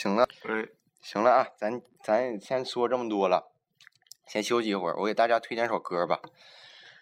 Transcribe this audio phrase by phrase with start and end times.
[0.00, 0.68] 行了，嗯，
[1.02, 3.50] 行了啊，咱咱先说这么多了，
[4.28, 4.94] 先休息一会儿。
[4.96, 6.20] 我给大家推荐首歌吧，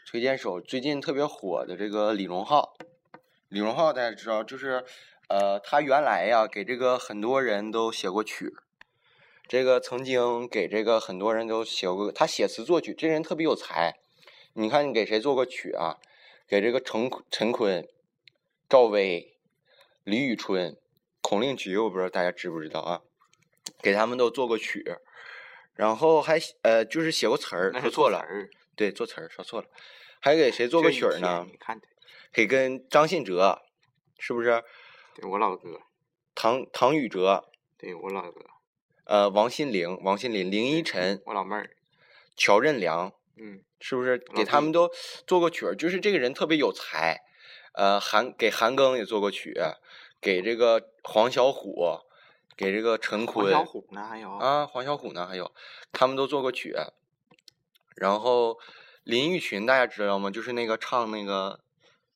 [0.07, 2.75] 推荐首最近特别火的这个李荣浩。
[3.51, 4.83] 李荣浩大家知道，就是
[5.29, 8.55] 呃，他原来呀给这个很多人都写过曲，
[9.47, 13.99] 这个曾经给这个很多人都写过，他写词作曲，这人特别有才。
[14.55, 15.99] 你看你给谁做过曲啊？
[16.49, 17.87] 给这个陈陈坤、
[18.71, 19.37] 赵薇、
[20.03, 20.79] 李宇春、
[21.27, 23.03] 孔令菊，我不知道大家知不知道啊？
[23.83, 24.85] 给他们都做过曲，
[25.75, 28.25] 然后还呃就是写过词儿，说错了，
[28.77, 29.67] 对，做词儿说错了，
[30.21, 31.45] 还给谁做过曲儿呢？
[31.51, 31.89] 你看他，
[32.33, 33.61] 给跟张信哲，
[34.21, 34.63] 是不是？
[35.17, 35.81] 对我老哥，
[36.37, 37.43] 唐唐禹哲，
[37.77, 38.43] 对我老哥，
[39.07, 41.69] 呃，王心凌，王心凌，林依晨，我老妹儿，
[42.37, 44.89] 乔任梁，嗯，是不是给他们都
[45.27, 45.75] 做过曲儿？
[45.75, 47.21] 就是这个人特别有才，
[47.75, 49.61] 呃，韩给韩庚也做过曲，
[50.21, 52.01] 给这个黄小琥，
[52.57, 54.07] 给这个陈黄坤，小琥呢？
[54.09, 55.53] 还有，啊，黄小琥呢，还有
[55.93, 56.75] 他们都做过曲。
[57.95, 58.59] 然后
[59.05, 60.31] 林玉群大家知道吗？
[60.31, 61.61] 就是那个唱那个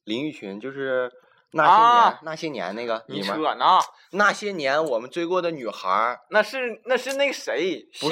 [0.04, 1.10] 林玉群，就是
[1.52, 3.78] 那些年、啊那些年那个你扯呢？
[4.12, 8.08] 那些年我们追过的女孩儿，那是那是那个谁不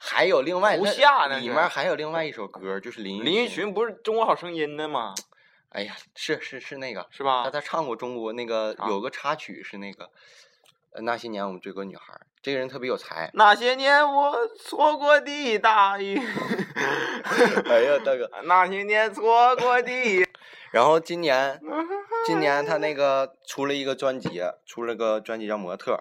[0.00, 5.12] 还有另外胡那夏那是里面还有另外一首歌，就是林林玉群不是中国好声音的吗？
[5.70, 7.50] 哎呀，是是是那个，是吧他？
[7.50, 10.10] 他唱过中国那个啊有个插曲是那个，
[10.92, 13.30] 呃那些年我们追过女孩儿，这个人特别有才。
[13.34, 16.18] 那些年我错过的大雨，
[17.68, 18.30] 哎呀，大哥。
[18.44, 19.92] 那些年错过的，
[20.72, 21.60] 然后今年，
[22.26, 25.92] 今年他那个出了一个专辑，出了个专辑叫《模特》，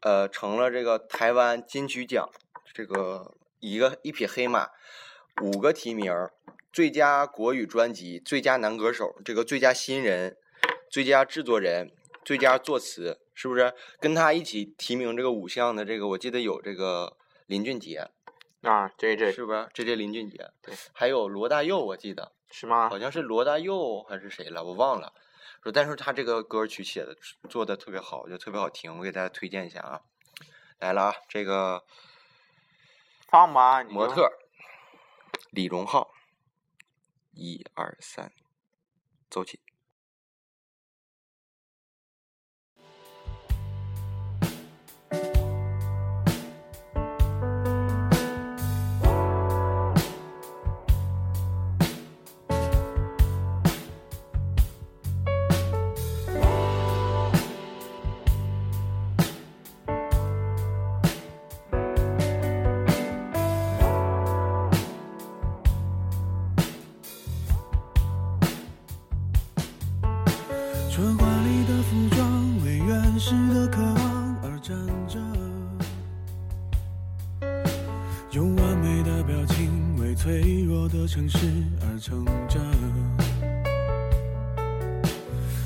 [0.00, 2.28] 呃，成了这个台湾金曲奖
[2.72, 4.68] 这个一个一匹黑马，
[5.42, 6.32] 五个提名儿：
[6.72, 10.36] 最佳国语专辑、最佳男歌手、这个最佳新人、
[10.90, 11.90] 最佳制作人、
[12.24, 13.72] 最佳作词，是不是？
[13.98, 18.08] 跟他一起提名这个五项的这个，我记得有这个林俊杰，
[18.62, 19.68] 啊，这这是不是？
[19.74, 22.32] 这这林俊杰，对，还有罗大佑，我记得。
[22.52, 22.98] 是吗好？
[22.98, 25.12] 像是罗大佑还是谁了，我忘了。
[25.62, 27.16] 说，但是他这个歌曲写的
[27.48, 30.00] 做的特别好，就特别好听，我给大家推荐一下啊。
[30.80, 31.84] 来了啊，这个
[33.28, 34.28] 放吧，模特
[35.50, 36.10] 李荣浩，
[37.32, 38.32] 一二三，
[39.30, 39.60] 走起。
[70.92, 75.20] 春华里的服装为原始的渴望而站着，
[78.32, 79.70] 用完美的表情
[80.00, 81.38] 为脆弱的城市
[81.80, 82.58] 而撑着。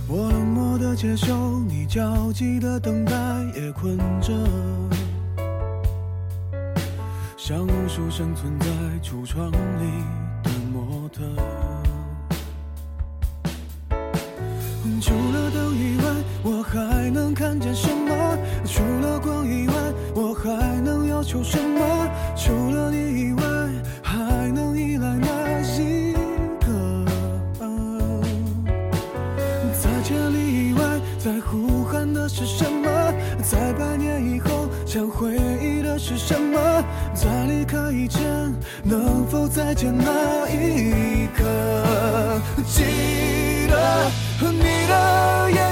[0.07, 3.15] 我冷漠的接受你焦急的等待，
[3.57, 4.31] 也困着，
[7.39, 8.67] 像无数生存在
[9.03, 10.24] 橱窗里。
[15.15, 16.03] 除了灯以外，
[16.43, 18.37] 我还能看见什么？
[18.67, 19.75] 除了光以外，
[20.13, 22.11] 我还能要求什么？
[22.37, 23.45] 除了你以外，
[24.03, 25.29] 还能依赖哪
[25.79, 26.15] 一
[26.59, 27.05] 个？
[29.81, 30.83] 在千里以外，
[31.17, 32.89] 在呼喊的是什么？
[33.41, 35.64] 在百年以后，想回忆
[36.07, 36.85] 是什么？
[37.15, 38.21] 在离开以前，
[38.83, 41.43] 能否再见那一刻？
[42.67, 44.11] 记得
[44.53, 45.64] 你的眼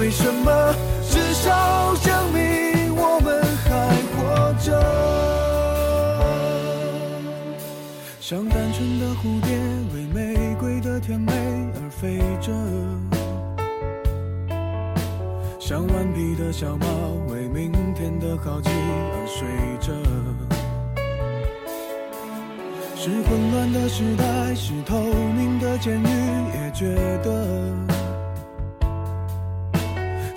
[0.00, 0.74] 没什么，
[1.10, 3.68] 至少证明我们还
[4.16, 4.18] 活
[4.58, 4.72] 着。
[8.18, 9.52] 像单纯的蝴蝶，
[9.92, 11.30] 为玫瑰的甜美
[11.74, 12.50] 而飞着；
[15.60, 16.86] 像顽皮的小猫，
[17.28, 19.46] 为明天的好奇而睡
[19.86, 19.92] 着。
[22.96, 24.98] 是混乱的时代，是透
[25.36, 26.06] 明的监狱，
[26.54, 27.76] 也觉得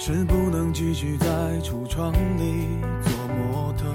[0.06, 1.26] 是不能继续在
[1.62, 2.68] 橱窗里
[3.06, 3.86] 做模特。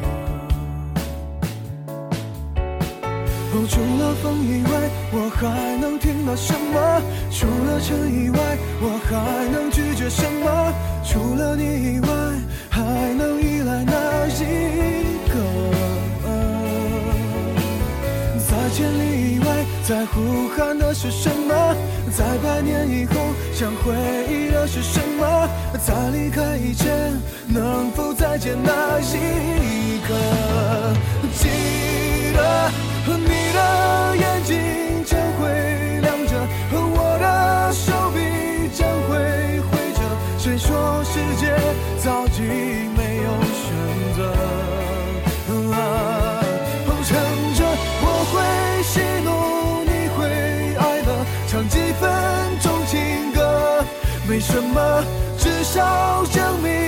[3.53, 7.03] 哦，除了风以外，我还能听到什么？
[7.31, 8.39] 除了尘以外，
[8.81, 10.73] 我还能拒绝什么？
[11.05, 12.09] 除了你以外，
[20.19, 21.77] 呼喊的是什么？
[22.11, 23.15] 在百年以后，
[23.53, 23.95] 想回
[24.29, 25.49] 忆的是什么？
[25.87, 27.17] 在离开以前，
[27.47, 30.15] 能否再见那一刻？
[31.35, 32.68] 记得
[54.51, 55.05] 什么，
[55.37, 56.88] 至少证明。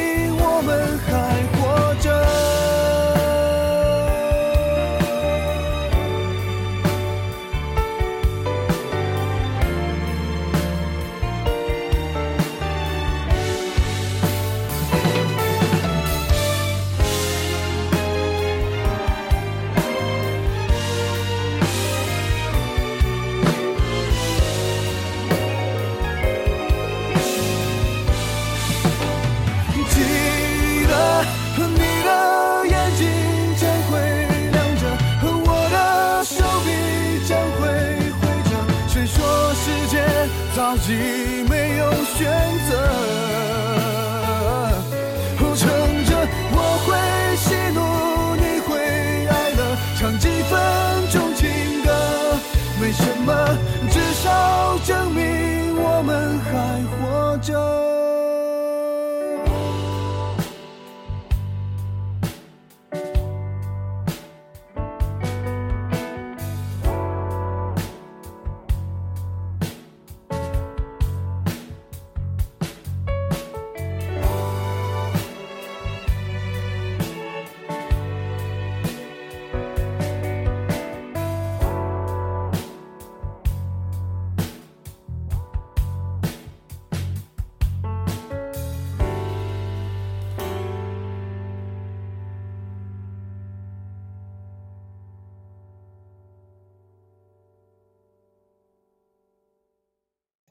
[40.77, 42.31] 已没有选
[42.71, 43.50] 择？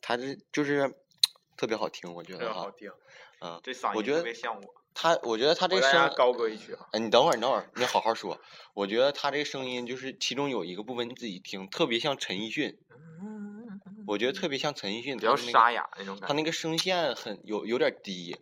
[0.10, 0.96] 他这就是
[1.56, 3.02] 特别好听，我觉得哈，特别好听，
[3.42, 4.74] 嗯，这嗓音我觉得特别像我。
[4.96, 6.88] 他，我觉得他这声，高歌一曲啊。
[6.94, 8.42] 哎，你等会儿，你等会儿，你好好说。
[8.74, 12.76] 我觉得他这声音就是其中有一个部分你自己听，特别像陈奕迅，
[14.08, 16.28] 我觉得特别像陈奕迅，比较沙哑那种感觉。
[16.28, 18.36] 他那个声线很有有点低，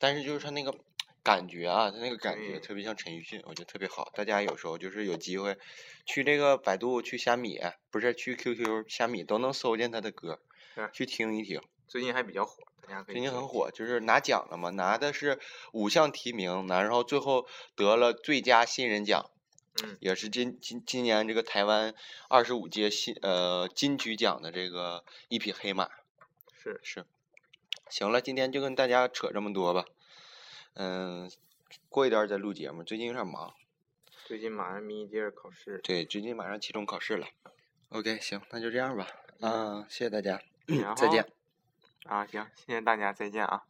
[0.00, 0.74] 但是就是他那个
[1.22, 4.10] 感觉啊，他那个感觉特别像陈奕迅，我觉得特别好。
[4.12, 5.56] 大家有时候就是有机会
[6.04, 7.60] 去这个百度、去虾米，
[7.92, 10.51] 不是去 QQ、虾米都能搜见他的歌是，
[10.92, 11.60] 去听一听。
[11.86, 13.14] 最近还比较火，大家可以。
[13.14, 13.46] 最近很。
[13.46, 15.38] 火，就是拿奖了嘛，拿的是
[15.72, 19.30] 五项提名，拿然后最后得了最佳新人奖，
[19.84, 21.94] 嗯，也是今今今年这个台湾
[22.28, 25.90] 二十五届新呃金曲奖的这个一匹黑马。
[26.54, 27.04] 是是，
[27.90, 29.84] 行了，今天就跟大家扯这么多吧。
[30.74, 31.30] 嗯，
[31.90, 33.52] 过一段儿再录节目，最近有点忙。
[34.24, 35.78] 最近马上迷笛儿考试。
[35.82, 37.26] 对，最近马上期中考试了。
[37.90, 39.06] OK，行，那就这样吧。
[39.40, 40.40] 嗯，谢谢大家
[40.80, 41.28] 然，再见后。
[42.06, 43.62] 啊，行，谢谢大家，再见啊。